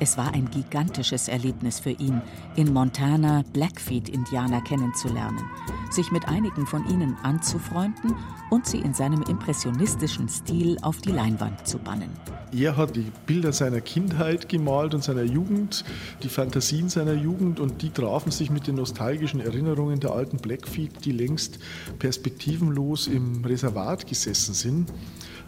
Es 0.00 0.16
war 0.16 0.32
ein 0.34 0.50
gigantisches 0.50 1.28
Erlebnis 1.28 1.78
für 1.78 1.90
ihn, 1.90 2.20
in 2.56 2.72
Montana 2.72 3.44
Blackfeet-Indianer 3.52 4.60
kennenzulernen, 4.62 5.44
sich 5.90 6.10
mit 6.10 6.26
einigen 6.26 6.66
von 6.66 6.88
ihnen 6.88 7.16
anzufreunden 7.22 8.16
und 8.50 8.66
sie 8.66 8.78
in 8.78 8.94
seinem 8.94 9.22
impressionistischen 9.22 10.28
Stil 10.28 10.78
auf 10.82 10.98
die 10.98 11.12
Leinwand 11.12 11.66
zu 11.66 11.78
bannen. 11.78 12.10
Er 12.54 12.76
hat 12.76 12.96
die 12.96 13.10
Bilder 13.24 13.52
seiner 13.52 13.80
Kindheit 13.80 14.48
gemalt 14.48 14.92
und 14.92 15.02
seiner 15.02 15.22
Jugend, 15.22 15.84
die 16.22 16.28
Fantasien 16.28 16.90
seiner 16.90 17.14
Jugend 17.14 17.60
und 17.60 17.80
die 17.80 17.88
trafen 17.88 18.30
sich 18.30 18.50
mit 18.50 18.66
den 18.66 18.74
nostalgischen 18.74 19.40
Erinnerungen 19.40 20.00
der 20.00 20.10
alten 20.10 20.36
Blackfeet, 20.36 21.04
die 21.04 21.12
längst 21.12 21.60
perspektivenlos 21.98 23.06
im 23.06 23.42
Reservat 23.44 24.06
gesessen 24.06 24.52
sind. 24.52 24.92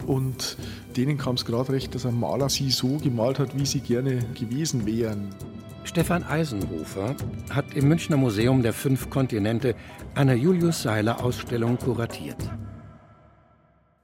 Und 0.05 0.57
denen 0.95 1.17
kam 1.17 1.35
es 1.35 1.45
gerade 1.45 1.73
recht, 1.73 1.95
dass 1.95 2.05
ein 2.05 2.19
Maler 2.19 2.49
sie 2.49 2.71
so 2.71 2.97
gemalt 2.97 3.39
hat, 3.39 3.57
wie 3.57 3.65
sie 3.65 3.79
gerne 3.79 4.19
gewesen 4.33 4.85
wären. 4.85 5.29
Stefan 5.83 6.23
Eisenhofer 6.23 7.15
hat 7.49 7.73
im 7.75 7.87
Münchner 7.87 8.17
Museum 8.17 8.63
der 8.63 8.73
Fünf 8.73 9.09
Kontinente 9.09 9.75
eine 10.15 10.35
Julius 10.35 10.81
Seiler 10.81 11.23
Ausstellung 11.23 11.77
kuratiert. 11.77 12.37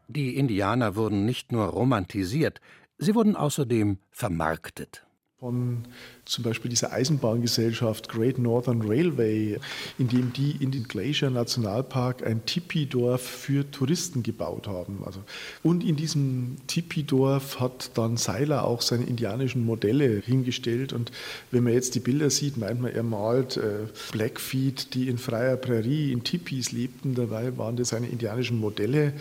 Die 0.08 0.36
Indianer 0.36 0.96
wurden 0.96 1.26
nicht 1.26 1.52
nur 1.52 1.66
romantisiert, 1.66 2.62
sie 2.98 3.16
wurden 3.16 3.36
außerdem 3.36 3.98
vermarktet 4.12 5.06
von 5.42 5.86
zum 6.26 6.44
Beispiel 6.44 6.70
dieser 6.70 6.94
Eisenbahngesellschaft 6.94 8.08
Great 8.10 8.38
Northern 8.38 8.84
Railway, 8.84 9.58
in 9.98 10.08
dem 10.08 10.32
die 10.34 10.52
in 10.60 10.70
den 10.70 10.84
Glacier 10.84 11.32
Nationalpark 11.32 12.24
ein 12.24 12.46
Tipi-Dorf 12.46 13.24
für 13.24 13.70
Touristen 13.72 14.22
gebaut 14.22 14.68
haben. 14.68 15.00
Also, 15.04 15.24
und 15.64 15.84
in 15.84 15.96
diesem 15.96 16.58
Tipi-Dorf 16.68 17.60
hat 17.60 17.98
dann 17.98 18.18
Seiler 18.18 18.66
auch 18.66 18.84
seine 18.84 19.06
indianischen 19.06 19.66
Modelle 19.66 20.22
hingestellt. 20.24 20.94
Und 20.94 21.12
wenn 21.50 21.64
man 21.64 21.74
jetzt 21.74 21.96
die 21.96 22.02
Bilder 22.02 22.30
sieht, 22.30 22.58
meint 22.58 22.80
man, 22.80 22.92
er 22.92 23.02
malt 23.02 23.58
äh, 23.58 23.88
Blackfeet, 24.12 24.94
die 24.94 25.10
in 25.10 25.18
freier 25.18 25.58
Prärie 25.58 26.12
in 26.12 26.24
Tipis 26.24 26.72
lebten. 26.72 27.16
Dabei 27.16 27.58
waren 27.58 27.78
das 27.78 27.90
seine 27.90 28.10
indianischen 28.10 28.60
Modelle, 28.60 29.14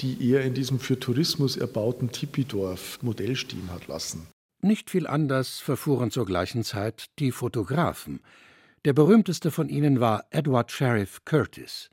die 0.00 0.30
er 0.30 0.42
in 0.42 0.54
diesem 0.54 0.80
für 0.80 0.98
Tourismus 0.98 1.58
erbauten 1.58 2.10
Tipi-Dorf 2.10 2.98
Modell 3.02 3.36
stehen 3.36 3.68
hat 3.70 3.88
lassen. 3.88 4.26
Nicht 4.66 4.90
viel 4.90 5.06
anders 5.06 5.60
verfuhren 5.60 6.10
zur 6.10 6.26
gleichen 6.26 6.64
Zeit 6.64 7.06
die 7.20 7.30
Fotografen. 7.30 8.18
Der 8.84 8.94
berühmteste 8.94 9.52
von 9.52 9.68
ihnen 9.68 10.00
war 10.00 10.24
Edward 10.30 10.72
Sheriff 10.72 11.24
Curtis. 11.24 11.88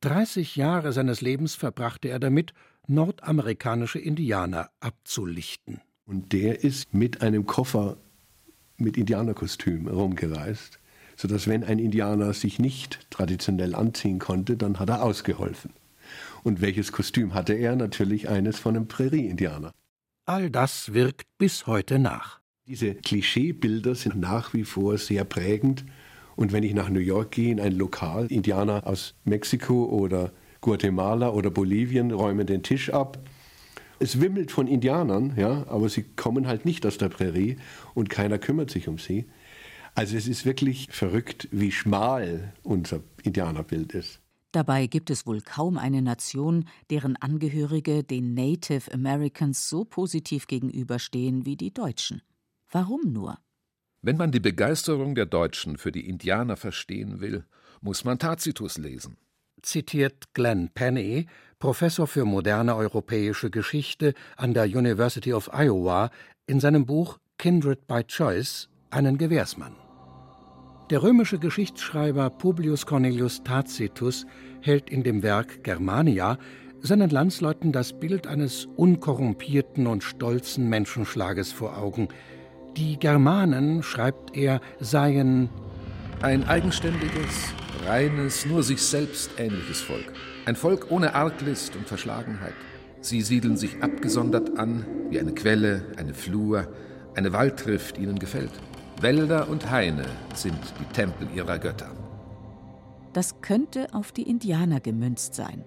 30 0.00 0.56
Jahre 0.56 0.92
seines 0.92 1.20
Lebens 1.20 1.54
verbrachte 1.54 2.08
er 2.08 2.18
damit, 2.18 2.52
nordamerikanische 2.88 4.00
Indianer 4.00 4.70
abzulichten. 4.80 5.80
Und 6.04 6.32
der 6.32 6.64
ist 6.64 6.92
mit 6.92 7.22
einem 7.22 7.46
Koffer 7.46 7.96
mit 8.76 8.96
Indianerkostüm 8.96 9.86
rumgereist, 9.86 10.80
sodass 11.14 11.46
wenn 11.46 11.62
ein 11.62 11.78
Indianer 11.78 12.32
sich 12.32 12.58
nicht 12.58 13.08
traditionell 13.08 13.72
anziehen 13.72 14.18
konnte, 14.18 14.56
dann 14.56 14.80
hat 14.80 14.88
er 14.88 15.04
ausgeholfen. 15.04 15.70
Und 16.42 16.60
welches 16.60 16.90
Kostüm 16.90 17.34
hatte 17.34 17.52
er? 17.52 17.76
Natürlich 17.76 18.28
eines 18.28 18.58
von 18.58 18.74
einem 18.74 18.88
Prärie-Indianer. 18.88 19.70
All 20.28 20.50
das 20.50 20.92
wirkt 20.92 21.28
bis 21.38 21.68
heute 21.68 22.00
nach. 22.00 22.40
Diese 22.66 22.96
Klischeebilder 22.96 23.94
sind 23.94 24.16
nach 24.16 24.54
wie 24.54 24.64
vor 24.64 24.98
sehr 24.98 25.22
prägend. 25.22 25.84
Und 26.34 26.52
wenn 26.52 26.64
ich 26.64 26.74
nach 26.74 26.88
New 26.88 26.98
York 26.98 27.30
gehe, 27.30 27.52
in 27.52 27.60
ein 27.60 27.70
Lokal, 27.70 28.26
Indianer 28.26 28.84
aus 28.88 29.14
Mexiko 29.22 29.84
oder 29.84 30.32
Guatemala 30.60 31.30
oder 31.30 31.50
Bolivien 31.50 32.10
räumen 32.10 32.44
den 32.44 32.64
Tisch 32.64 32.90
ab. 32.90 33.20
Es 34.00 34.20
wimmelt 34.20 34.50
von 34.50 34.66
Indianern, 34.66 35.34
ja, 35.36 35.64
aber 35.68 35.88
sie 35.88 36.02
kommen 36.02 36.48
halt 36.48 36.64
nicht 36.64 36.84
aus 36.84 36.98
der 36.98 37.08
Prärie 37.08 37.58
und 37.94 38.10
keiner 38.10 38.38
kümmert 38.38 38.72
sich 38.72 38.88
um 38.88 38.98
sie. 38.98 39.26
Also 39.94 40.16
es 40.16 40.26
ist 40.26 40.44
wirklich 40.44 40.88
verrückt, 40.90 41.46
wie 41.52 41.70
schmal 41.70 42.52
unser 42.64 42.98
Indianerbild 43.22 43.92
ist. 43.92 44.20
Dabei 44.56 44.86
gibt 44.86 45.10
es 45.10 45.26
wohl 45.26 45.42
kaum 45.42 45.76
eine 45.76 46.00
Nation, 46.00 46.64
deren 46.88 47.14
Angehörige 47.16 48.02
den 48.02 48.32
Native 48.32 48.90
Americans 48.90 49.68
so 49.68 49.84
positiv 49.84 50.46
gegenüberstehen 50.46 51.44
wie 51.44 51.58
die 51.58 51.74
Deutschen. 51.74 52.22
Warum 52.70 53.12
nur? 53.12 53.36
Wenn 54.00 54.16
man 54.16 54.32
die 54.32 54.40
Begeisterung 54.40 55.14
der 55.14 55.26
Deutschen 55.26 55.76
für 55.76 55.92
die 55.92 56.08
Indianer 56.08 56.56
verstehen 56.56 57.20
will, 57.20 57.44
muss 57.82 58.04
man 58.04 58.18
Tacitus 58.18 58.78
lesen. 58.78 59.18
Zitiert 59.60 60.32
Glenn 60.32 60.70
Penny, 60.72 61.26
Professor 61.58 62.06
für 62.06 62.24
moderne 62.24 62.76
europäische 62.76 63.50
Geschichte 63.50 64.14
an 64.38 64.54
der 64.54 64.64
University 64.64 65.34
of 65.34 65.50
Iowa, 65.52 66.10
in 66.46 66.60
seinem 66.60 66.86
Buch 66.86 67.18
Kindred 67.36 67.86
by 67.86 68.04
Choice 68.04 68.70
einen 68.88 69.18
Gewährsmann. 69.18 69.76
Der 70.90 71.02
römische 71.02 71.40
Geschichtsschreiber 71.40 72.30
Publius 72.30 72.86
Cornelius 72.86 73.42
Tacitus 73.42 74.24
hält 74.60 74.88
in 74.88 75.02
dem 75.02 75.24
Werk 75.24 75.64
Germania 75.64 76.38
seinen 76.80 77.10
Landsleuten 77.10 77.72
das 77.72 77.98
Bild 77.98 78.28
eines 78.28 78.68
unkorrumpierten 78.76 79.88
und 79.88 80.04
stolzen 80.04 80.68
Menschenschlages 80.68 81.50
vor 81.50 81.76
Augen. 81.76 82.06
Die 82.76 83.00
Germanen, 83.00 83.82
schreibt 83.82 84.36
er, 84.36 84.60
seien 84.78 85.48
ein 86.22 86.46
eigenständiges, 86.46 87.52
reines, 87.84 88.46
nur 88.46 88.62
sich 88.62 88.80
selbst 88.80 89.32
ähnliches 89.38 89.80
Volk. 89.80 90.12
Ein 90.44 90.54
Volk 90.54 90.92
ohne 90.92 91.16
Arglist 91.16 91.74
und 91.74 91.88
Verschlagenheit. 91.88 92.54
Sie 93.00 93.22
siedeln 93.22 93.56
sich 93.56 93.82
abgesondert 93.82 94.56
an, 94.56 94.86
wie 95.10 95.18
eine 95.18 95.34
Quelle, 95.34 95.84
eine 95.96 96.14
Flur, 96.14 96.68
eine 97.16 97.32
Waldtrift 97.32 97.98
ihnen 97.98 98.20
gefällt. 98.20 98.52
Wälder 99.00 99.48
und 99.50 99.70
Haine 99.70 100.06
sind 100.34 100.58
die 100.80 100.92
Tempel 100.94 101.28
ihrer 101.34 101.58
Götter. 101.58 101.90
Das 103.12 103.42
könnte 103.42 103.88
auf 103.92 104.10
die 104.10 104.22
Indianer 104.22 104.80
gemünzt 104.80 105.34
sein. 105.34 105.64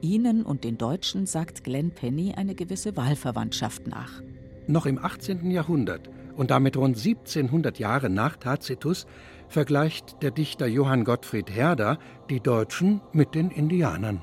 Ihnen 0.00 0.42
und 0.42 0.64
den 0.64 0.76
Deutschen 0.76 1.26
sagt 1.26 1.62
Glenn 1.62 1.92
Penny 1.92 2.34
eine 2.36 2.56
gewisse 2.56 2.96
Wahlverwandtschaft 2.96 3.86
nach. 3.86 4.22
Noch 4.66 4.86
im 4.86 4.98
18. 4.98 5.50
Jahrhundert 5.50 6.10
und 6.36 6.50
damit 6.50 6.76
rund 6.76 6.96
1700 6.96 7.78
Jahre 7.78 8.10
nach 8.10 8.36
Tacitus 8.36 9.06
vergleicht 9.48 10.22
der 10.22 10.32
Dichter 10.32 10.66
Johann 10.66 11.04
Gottfried 11.04 11.50
Herder 11.50 11.98
die 12.28 12.40
Deutschen 12.40 13.00
mit 13.12 13.34
den 13.34 13.50
Indianern. 13.50 14.20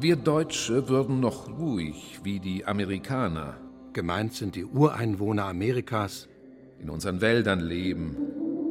Wir 0.00 0.16
Deutsche 0.16 0.88
würden 0.88 1.20
noch 1.20 1.48
ruhig 1.58 2.20
wie 2.22 2.40
die 2.40 2.64
Amerikaner. 2.64 3.56
Gemeint 3.92 4.32
sind 4.32 4.56
die 4.56 4.64
Ureinwohner 4.64 5.44
Amerikas, 5.44 6.28
in 6.80 6.90
unseren 6.90 7.20
Wäldern 7.20 7.60
leben 7.60 8.16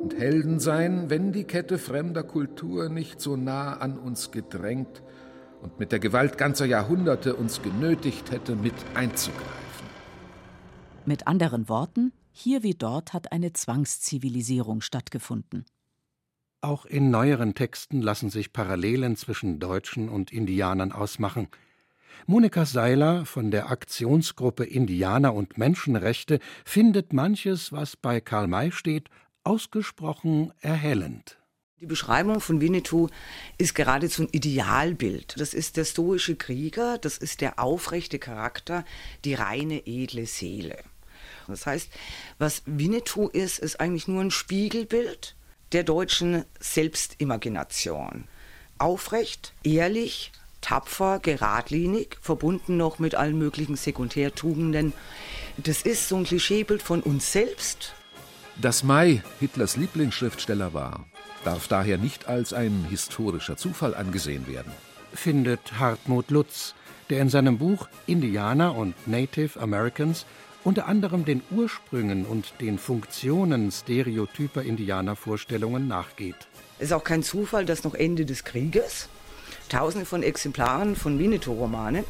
und 0.01 0.15
Helden 0.17 0.59
sein, 0.59 1.09
wenn 1.09 1.33
die 1.33 1.43
Kette 1.43 1.77
fremder 1.77 2.23
Kultur 2.23 2.89
nicht 2.89 3.19
so 3.19 3.35
nah 3.35 3.77
an 3.77 3.97
uns 3.97 4.31
gedrängt 4.31 5.03
und 5.61 5.79
mit 5.79 5.91
der 5.91 5.99
Gewalt 5.99 6.37
ganzer 6.37 6.65
Jahrhunderte 6.65 7.35
uns 7.35 7.61
genötigt 7.61 8.31
hätte, 8.31 8.55
mit 8.55 8.75
einzugreifen. 8.93 9.87
Mit 11.05 11.27
anderen 11.27 11.67
Worten, 11.67 12.13
hier 12.31 12.63
wie 12.63 12.73
dort 12.73 13.13
hat 13.13 13.31
eine 13.31 13.53
Zwangszivilisierung 13.53 14.81
stattgefunden. 14.81 15.65
Auch 16.61 16.85
in 16.85 17.09
neueren 17.11 17.53
Texten 17.53 18.01
lassen 18.01 18.29
sich 18.29 18.51
Parallelen 18.53 19.15
zwischen 19.15 19.59
Deutschen 19.59 20.09
und 20.09 20.31
Indianern 20.31 20.91
ausmachen– 20.91 21.47
Monika 22.25 22.65
Seiler 22.65 23.25
von 23.25 23.51
der 23.51 23.69
Aktionsgruppe 23.69 24.65
Indianer 24.65 25.33
und 25.33 25.57
Menschenrechte 25.57 26.39
findet 26.65 27.13
manches, 27.13 27.71
was 27.71 27.95
bei 27.95 28.19
Karl 28.19 28.47
May 28.47 28.71
steht, 28.71 29.09
ausgesprochen 29.43 30.51
erhellend. 30.59 31.37
Die 31.79 31.85
Beschreibung 31.85 32.41
von 32.41 32.59
Winnetou 32.59 33.09
ist 33.59 33.75
geradezu 33.75 34.23
ein 34.23 34.29
Idealbild. 34.31 35.39
Das 35.39 35.53
ist 35.53 35.77
der 35.77 35.85
stoische 35.85 36.35
Krieger, 36.35 36.97
das 36.97 37.19
ist 37.19 37.39
der 37.41 37.59
aufrechte 37.59 38.17
Charakter, 38.17 38.83
die 39.23 39.35
reine 39.35 39.85
edle 39.85 40.25
Seele. 40.25 40.79
Das 41.47 41.65
heißt, 41.65 41.89
was 42.39 42.63
Winnetou 42.65 43.27
ist, 43.27 43.59
ist 43.59 43.79
eigentlich 43.79 44.07
nur 44.07 44.21
ein 44.21 44.31
Spiegelbild 44.31 45.35
der 45.71 45.83
deutschen 45.83 46.45
Selbstimagination. 46.59 48.25
Aufrecht, 48.79 49.53
ehrlich, 49.63 50.31
tapfer, 50.61 51.19
geradlinig, 51.19 52.17
verbunden 52.21 52.77
noch 52.77 52.99
mit 52.99 53.15
allen 53.15 53.37
möglichen 53.37 53.75
Sekundärtugenden. 53.75 54.93
Das 55.57 55.81
ist 55.81 56.09
so 56.09 56.17
ein 56.17 56.23
Klischeebild 56.23 56.81
von 56.81 57.01
uns 57.01 57.31
selbst. 57.31 57.93
Dass 58.59 58.83
May 58.83 59.21
Hitlers 59.39 59.77
Lieblingsschriftsteller 59.77 60.73
war, 60.73 61.05
darf 61.43 61.67
daher 61.67 61.97
nicht 61.97 62.27
als 62.27 62.53
ein 62.53 62.85
historischer 62.89 63.55
Zufall 63.55 63.95
angesehen 63.95 64.47
werden. 64.47 64.71
Findet 65.13 65.79
Hartmut 65.79 66.31
Lutz, 66.31 66.73
der 67.09 67.21
in 67.21 67.29
seinem 67.29 67.57
Buch 67.57 67.87
Indianer 68.05 68.75
und 68.75 68.95
Native 69.07 69.59
Americans 69.59 70.25
unter 70.63 70.87
anderem 70.87 71.23
den 71.23 71.41
Ursprüngen 71.51 72.25
und 72.25 72.53
den 72.59 72.77
Funktionen 72.77 73.71
stereotyper 73.71 74.63
Indianervorstellungen 74.63 75.87
nachgeht. 75.87 76.35
Es 76.79 76.87
ist 76.87 76.93
auch 76.93 77.03
kein 77.03 77.23
Zufall, 77.23 77.65
dass 77.65 77.83
noch 77.83 77.93
Ende 77.93 78.25
des 78.25 78.43
Krieges 78.43 79.07
Tausende 79.69 80.05
von 80.05 80.23
Exemplaren 80.23 80.95
von 80.95 81.19
Winnetou-Romanen 81.19 82.03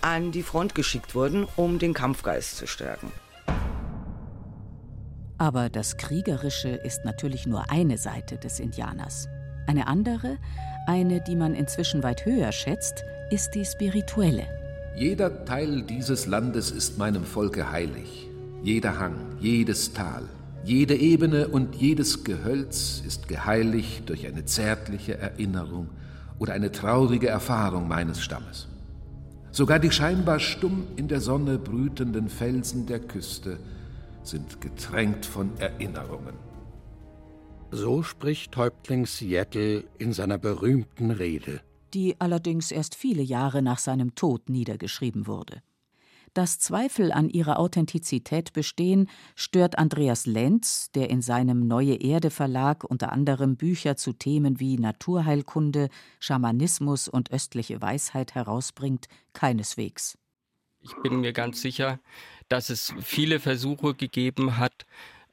an 0.00 0.32
die 0.32 0.42
Front 0.42 0.74
geschickt 0.74 1.14
wurden, 1.14 1.46
um 1.56 1.78
den 1.78 1.94
Kampfgeist 1.94 2.56
zu 2.56 2.66
stärken. 2.66 3.12
Aber 5.38 5.68
das 5.68 5.96
Kriegerische 5.96 6.68
ist 6.68 7.04
natürlich 7.04 7.46
nur 7.46 7.70
eine 7.70 7.98
Seite 7.98 8.38
des 8.38 8.60
Indianers. 8.60 9.28
Eine 9.66 9.86
andere, 9.86 10.38
eine, 10.86 11.20
die 11.20 11.36
man 11.36 11.54
inzwischen 11.54 12.02
weit 12.02 12.24
höher 12.24 12.52
schätzt, 12.52 13.04
ist 13.30 13.54
die 13.54 13.64
spirituelle. 13.64 14.46
Jeder 14.96 15.44
Teil 15.44 15.82
dieses 15.82 16.26
Landes 16.26 16.70
ist 16.70 16.98
meinem 16.98 17.24
Volke 17.24 17.70
heilig. 17.70 18.28
Jeder 18.62 18.98
Hang, 18.98 19.16
jedes 19.40 19.92
Tal, 19.92 20.28
jede 20.64 20.94
Ebene 20.94 21.48
und 21.48 21.74
jedes 21.74 22.22
Gehölz 22.22 23.02
ist 23.04 23.26
geheiligt 23.26 24.08
durch 24.08 24.26
eine 24.26 24.44
zärtliche 24.44 25.18
Erinnerung 25.18 25.88
oder 26.38 26.52
eine 26.52 26.72
traurige 26.72 27.28
Erfahrung 27.28 27.88
meines 27.88 28.22
Stammes. 28.22 28.68
Sogar 29.50 29.78
die 29.78 29.90
scheinbar 29.90 30.40
stumm 30.40 30.86
in 30.96 31.08
der 31.08 31.20
Sonne 31.20 31.58
brütenden 31.58 32.28
Felsen 32.28 32.86
der 32.86 33.00
Küste 33.00 33.58
sind 34.22 34.60
getränkt 34.60 35.26
von 35.26 35.50
Erinnerungen. 35.58 36.34
So 37.70 38.02
spricht 38.02 38.56
Häuptling 38.56 39.06
Seattle 39.06 39.84
in 39.98 40.12
seiner 40.12 40.38
berühmten 40.38 41.10
Rede, 41.10 41.60
die 41.94 42.16
allerdings 42.18 42.70
erst 42.70 42.94
viele 42.94 43.22
Jahre 43.22 43.62
nach 43.62 43.78
seinem 43.78 44.14
Tod 44.14 44.48
niedergeschrieben 44.48 45.26
wurde. 45.26 45.62
Dass 46.34 46.58
Zweifel 46.58 47.12
an 47.12 47.28
ihrer 47.28 47.58
Authentizität 47.58 48.54
bestehen, 48.54 49.10
stört 49.36 49.76
Andreas 49.76 50.24
Lenz, 50.24 50.90
der 50.94 51.10
in 51.10 51.20
seinem 51.20 51.66
Neue 51.66 51.96
Erde 51.96 52.30
Verlag 52.30 52.84
unter 52.84 53.12
anderem 53.12 53.56
Bücher 53.56 53.96
zu 53.96 54.14
Themen 54.14 54.58
wie 54.58 54.78
Naturheilkunde, 54.78 55.90
Schamanismus 56.20 57.08
und 57.08 57.30
östliche 57.32 57.82
Weisheit 57.82 58.34
herausbringt, 58.34 59.08
keineswegs. 59.34 60.16
Ich 60.80 60.94
bin 61.02 61.20
mir 61.20 61.34
ganz 61.34 61.60
sicher, 61.60 62.00
dass 62.48 62.70
es 62.70 62.94
viele 63.02 63.38
Versuche 63.38 63.94
gegeben 63.94 64.56
hat, 64.56 64.86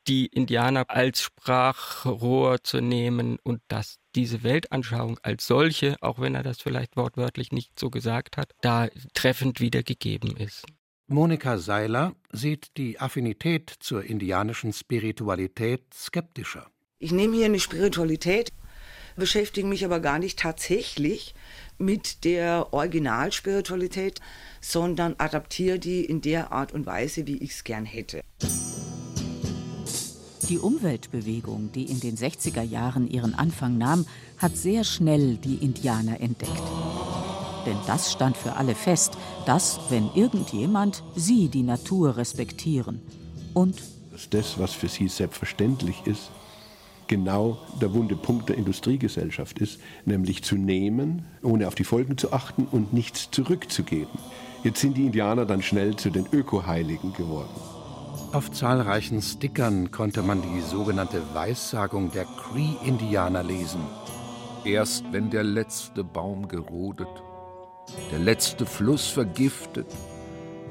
die 0.08 0.26
Indianer 0.26 0.90
als 0.90 1.22
Sprachrohr 1.22 2.62
zu 2.62 2.82
nehmen 2.82 3.38
und 3.44 3.62
dass 3.70 4.00
diese 4.16 4.44
Weltanschauung 4.44 5.18
als 5.24 5.48
solche, 5.48 5.96
auch 6.02 6.20
wenn 6.20 6.36
er 6.36 6.44
das 6.44 6.60
vielleicht 6.60 6.98
wortwörtlich 6.98 7.54
nicht 7.54 7.80
so 7.80 7.90
gesagt 7.90 8.36
hat, 8.36 8.52
da 8.62 8.90
treffend 9.14 9.62
wiedergegeben 9.62 10.36
ist. 10.36 10.66
Monika 11.12 11.58
Seiler 11.58 12.14
sieht 12.32 12.78
die 12.78 13.00
Affinität 13.00 13.74
zur 13.80 14.04
indianischen 14.04 14.74
Spiritualität 14.74 15.82
skeptischer. 15.92 16.68
Ich 17.00 17.12
nehme 17.12 17.36
hier 17.36 17.46
eine 17.46 17.60
Spiritualität, 17.60 18.54
beschäftige 19.16 19.66
mich 19.66 19.84
aber 19.84 20.02
gar 20.02 20.20
nicht 20.20 20.38
tatsächlich 20.38 21.34
mit 21.80 22.26
der 22.26 22.74
Originalspiritualität, 22.74 24.22
sondern 24.62 25.16
adaptiere 25.18 25.80
die 25.80 26.06
in 26.06 26.22
der 26.22 26.52
Art 26.52 26.74
und 26.74 26.86
Weise, 26.86 27.26
wie 27.26 27.38
ich 27.38 27.54
es 27.54 27.64
gern 27.64 27.86
hätte. 27.86 28.22
Die 30.48 30.60
Umweltbewegung, 30.60 31.72
die 31.72 31.86
in 31.86 32.00
den 32.00 32.18
60er 32.18 32.62
Jahren 32.62 33.08
ihren 33.08 33.34
Anfang 33.34 33.80
nahm, 33.80 34.06
hat 34.38 34.56
sehr 34.56 34.84
schnell 34.84 35.38
die 35.38 35.56
Indianer 35.56 36.22
entdeckt. 36.22 36.62
Denn 37.66 37.78
das 37.88 38.12
stand 38.12 38.38
für 38.38 38.54
alle 38.54 38.74
fest, 38.74 39.18
dass, 39.46 39.80
wenn 39.90 40.10
irgendjemand, 40.16 41.04
sie 41.16 41.50
die 41.50 41.64
Natur 41.64 42.18
respektieren. 42.18 43.02
Und 43.54 43.82
dass 44.12 44.30
das, 44.30 44.60
was 44.60 44.74
für 44.74 44.88
sie 44.88 45.08
selbstverständlich 45.08 46.06
ist, 46.06 46.32
genau 47.08 47.58
der 47.82 47.94
wunde 47.94 48.16
Punkt 48.16 48.50
der 48.50 48.58
Industriegesellschaft 48.58 49.60
ist, 49.60 49.80
nämlich 50.06 50.44
zu 50.44 50.56
nehmen, 50.56 51.26
ohne 51.42 51.68
auf 51.68 51.76
die 51.76 51.84
Folgen 51.84 52.18
zu 52.18 52.32
achten 52.32 52.66
und 52.66 52.94
nichts 52.94 53.32
zurückzugeben. 53.32 54.20
Jetzt 54.64 54.82
sind 54.82 54.98
die 54.98 55.06
Indianer 55.06 55.46
dann 55.46 55.62
schnell 55.62 55.96
zu 55.96 56.10
den 56.10 56.28
Ökoheiligen 56.32 57.14
geworden. 57.14 57.50
Auf 58.32 58.52
zahlreichen 58.52 59.22
Stickern 59.22 59.90
konnte 59.90 60.22
man 60.22 60.42
die 60.42 60.62
sogenannte 60.62 61.22
Weissagung 61.34 62.12
der 62.12 62.26
Cree-Indianer 62.26 63.44
lesen. 63.44 63.82
Erst 64.66 65.06
wenn 65.12 65.30
der 65.30 65.44
letzte 65.44 66.04
Baum 66.04 66.48
gerodet 66.48 67.08
der 68.12 68.20
letzte 68.20 68.66
Fluss 68.66 69.08
vergiftet, 69.08 69.88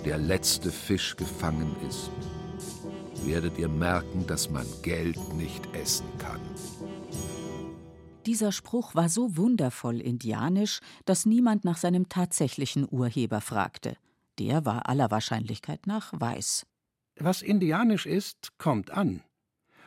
der 0.05 0.19
letzte 0.19 0.71
Fisch 0.71 1.17
gefangen 1.17 1.75
ist, 1.89 2.11
werdet 3.25 3.59
ihr 3.59 3.69
merken, 3.69 4.27
dass 4.27 4.51
man 4.51 4.67
Geld 4.83 5.19
nicht 5.35 5.75
essen 5.75 6.07
kann. 6.19 6.41
Dieser 8.27 8.53
Spruch 8.53 8.95
war 8.95 9.09
so 9.09 9.37
wundervoll 9.37 10.01
indianisch, 10.01 10.81
dass 11.07 11.25
niemand 11.25 11.65
nach 11.65 11.79
seinem 11.79 12.09
tatsächlichen 12.09 12.87
Urheber 12.91 13.41
fragte. 13.41 13.97
Der 14.39 14.65
war 14.65 14.89
aller 14.89 15.11
Wahrscheinlichkeit 15.11 15.87
nach 15.87 16.13
weiß. 16.13 16.67
Was 17.19 17.43
indianisch 17.43 18.07
ist, 18.07 18.59
kommt 18.59 18.91
an. 18.91 19.23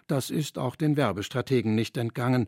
das 0.08 0.30
ist 0.30 0.58
auch 0.58 0.76
den 0.76 0.98
Werbestrategen 0.98 1.76
nicht 1.76 1.96
entgangen. 1.96 2.48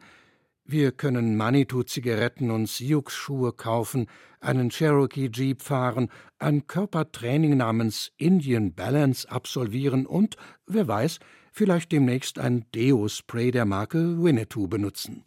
Wir 0.66 0.94
können 0.94 1.36
Manitou-Zigaretten 1.36 2.50
und 2.50 2.68
Sioux-Schuhe 2.68 3.52
kaufen, 3.52 4.08
einen 4.40 4.70
Cherokee 4.70 5.30
Jeep 5.32 5.62
fahren, 5.62 6.10
ein 6.40 6.68
Körpertraining 6.68 7.58
namens 7.58 8.12
Indian 8.18 8.74
Balance 8.74 9.30
absolvieren 9.30 10.06
und, 10.06 10.38
wer 10.66 10.88
weiß, 10.88 11.20
vielleicht 11.52 11.92
demnächst 11.92 12.40
ein 12.40 12.66
Deo-Spray 12.74 13.52
der 13.52 13.66
Marke 13.66 14.24
Winnetou 14.24 14.68
benutzen. 14.68 15.26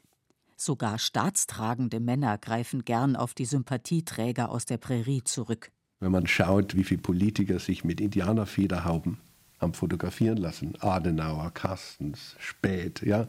Sogar 0.56 0.98
staatstragende 0.98 2.00
Männer 2.00 2.38
greifen 2.38 2.86
gern 2.86 3.14
auf 3.14 3.34
die 3.34 3.44
Sympathieträger 3.44 4.50
aus 4.50 4.64
der 4.64 4.78
Prärie 4.78 5.22
zurück. 5.22 5.70
Wenn 6.00 6.12
man 6.12 6.26
schaut, 6.26 6.74
wie 6.74 6.84
viele 6.84 7.02
Politiker 7.02 7.58
sich 7.58 7.84
mit 7.84 8.00
Indianerfederhauben 8.00 9.18
haben 9.58 9.74
fotografieren 9.74 10.38
lassen, 10.38 10.74
Adenauer, 10.80 11.50
Carstens, 11.52 12.36
Späth, 12.38 13.02
ja. 13.02 13.28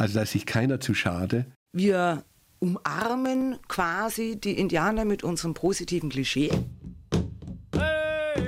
Also 0.00 0.14
da 0.14 0.22
ist 0.22 0.32
sich 0.32 0.46
keiner 0.46 0.80
zu 0.80 0.94
schade. 0.94 1.44
Wir 1.74 2.24
umarmen 2.58 3.58
quasi 3.68 4.40
die 4.40 4.58
Indianer 4.58 5.04
mit 5.04 5.22
unserem 5.22 5.52
positiven 5.52 6.08
Klischee. 6.08 6.50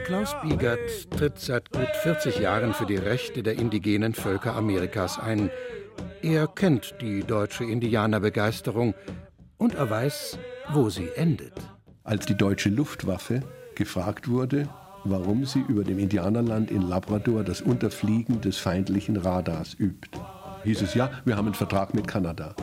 Klaus 0.06 0.34
Biegert 0.42 1.10
tritt 1.10 1.38
seit 1.38 1.70
gut 1.70 1.90
40 2.04 2.38
Jahren 2.38 2.72
für 2.72 2.86
die 2.86 2.96
Rechte 2.96 3.42
der 3.42 3.58
indigenen 3.58 4.14
Völker 4.14 4.56
Amerikas 4.56 5.18
ein. 5.18 5.50
Er 6.22 6.46
kennt 6.46 6.94
die 7.02 7.20
deutsche 7.20 7.64
Indianerbegeisterung 7.64 8.94
und 9.58 9.74
er 9.74 9.90
weiß, 9.90 10.38
wo 10.72 10.88
sie 10.88 11.10
endet. 11.16 11.52
Als 12.02 12.24
die 12.24 12.36
deutsche 12.36 12.70
Luftwaffe 12.70 13.42
gefragt 13.74 14.26
wurde, 14.26 14.70
warum 15.04 15.44
sie 15.44 15.60
über 15.68 15.84
dem 15.84 15.98
Indianerland 15.98 16.70
in 16.70 16.80
Labrador 16.80 17.44
das 17.44 17.60
Unterfliegen 17.60 18.40
des 18.40 18.56
feindlichen 18.56 19.18
Radars 19.18 19.76
übt, 19.78 20.18
hieß 20.64 20.82
es 20.82 20.94
ja, 20.94 21.10
wir 21.24 21.36
haben 21.36 21.46
einen 21.46 21.54
Vertrag 21.54 21.94
mit 21.94 22.06
Kanada. 22.06 22.54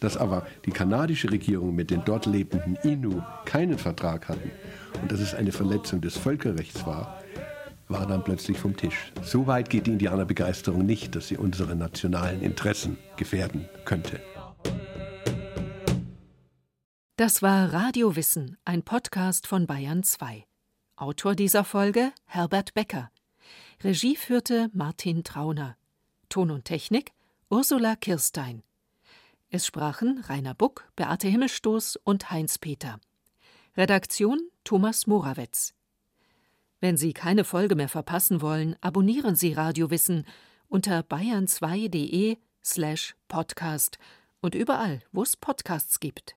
Dass 0.00 0.16
aber 0.16 0.46
die 0.64 0.70
kanadische 0.70 1.30
Regierung 1.30 1.74
mit 1.74 1.90
den 1.90 2.04
dort 2.04 2.26
lebenden 2.26 2.76
Innu 2.82 3.22
keinen 3.44 3.78
Vertrag 3.78 4.28
hatten 4.28 4.50
und 5.02 5.12
dass 5.12 5.20
es 5.20 5.34
eine 5.34 5.52
Verletzung 5.52 6.00
des 6.00 6.16
Völkerrechts 6.16 6.86
war, 6.86 7.22
war 7.88 8.06
dann 8.06 8.24
plötzlich 8.24 8.58
vom 8.58 8.76
Tisch. 8.76 9.12
So 9.22 9.46
weit 9.46 9.70
geht 9.70 9.86
die 9.86 9.92
Indianerbegeisterung 9.92 10.84
nicht, 10.84 11.14
dass 11.14 11.28
sie 11.28 11.36
unsere 11.36 11.76
nationalen 11.76 12.42
Interessen 12.42 12.98
gefährden 13.16 13.68
könnte. 13.84 14.20
Das 17.16 17.42
war 17.42 17.72
Radio 17.72 18.16
Wissen, 18.16 18.56
ein 18.64 18.82
Podcast 18.82 19.46
von 19.46 19.66
Bayern 19.66 20.02
2. 20.02 20.44
Autor 20.96 21.34
dieser 21.34 21.64
Folge 21.64 22.10
Herbert 22.24 22.74
Becker. 22.74 23.10
Regie 23.82 24.16
führte 24.16 24.70
Martin 24.72 25.22
Trauner. 25.22 25.76
Ton 26.28 26.50
und 26.50 26.64
Technik 26.64 27.12
Ursula 27.50 27.94
Kirstein. 27.94 28.62
Es 29.50 29.66
sprachen 29.66 30.24
Rainer 30.28 30.54
Buck, 30.54 30.88
Beate 30.96 31.28
Himmelstoß 31.28 31.96
und 32.02 32.30
Heinz 32.30 32.58
Peter. 32.58 32.98
Redaktion 33.76 34.40
Thomas 34.64 35.06
Morawetz. 35.06 35.74
Wenn 36.80 36.96
Sie 36.96 37.12
keine 37.12 37.44
Folge 37.44 37.74
mehr 37.76 37.90
verpassen 37.90 38.40
wollen, 38.40 38.76
abonnieren 38.80 39.36
Sie 39.36 39.52
Radio 39.52 39.90
Wissen 39.90 40.24
unter 40.68 41.00
bayern2.de 41.00 42.38
slash 42.64 43.14
podcast 43.28 43.98
und 44.40 44.54
überall, 44.54 45.02
wo 45.12 45.22
es 45.22 45.36
Podcasts 45.36 46.00
gibt. 46.00 46.32